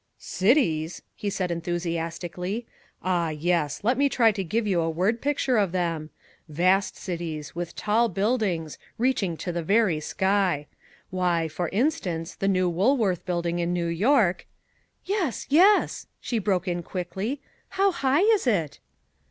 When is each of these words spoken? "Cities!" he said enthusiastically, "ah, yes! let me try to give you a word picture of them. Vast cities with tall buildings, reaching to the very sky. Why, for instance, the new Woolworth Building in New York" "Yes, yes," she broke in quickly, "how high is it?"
"Cities!" 0.17 1.03
he 1.13 1.29
said 1.29 1.51
enthusiastically, 1.51 2.65
"ah, 3.03 3.29
yes! 3.29 3.83
let 3.83 3.99
me 3.99 4.09
try 4.09 4.31
to 4.31 4.43
give 4.43 4.65
you 4.65 4.81
a 4.81 4.89
word 4.89 5.21
picture 5.21 5.57
of 5.57 5.73
them. 5.73 6.09
Vast 6.49 6.95
cities 6.97 7.53
with 7.53 7.75
tall 7.75 8.09
buildings, 8.09 8.79
reaching 8.97 9.37
to 9.37 9.51
the 9.51 9.61
very 9.61 9.99
sky. 9.99 10.65
Why, 11.11 11.47
for 11.47 11.69
instance, 11.69 12.33
the 12.33 12.47
new 12.47 12.67
Woolworth 12.67 13.27
Building 13.27 13.59
in 13.59 13.73
New 13.73 13.83
York" 13.85 14.47
"Yes, 15.05 15.45
yes," 15.49 16.07
she 16.19 16.39
broke 16.39 16.67
in 16.67 16.81
quickly, 16.81 17.39
"how 17.69 17.91
high 17.91 18.21
is 18.23 18.47
it?" 18.47 18.79